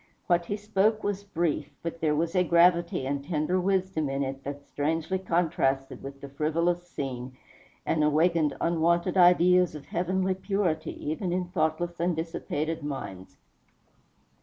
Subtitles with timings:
[0.25, 4.43] What he spoke was brief; but there was a gravity and tender wisdom in it
[4.43, 7.37] that strangely contrasted with the frivolous scene,
[7.85, 13.37] and awakened unwonted ideas of heavenly purity even in thoughtless and dissipated minds.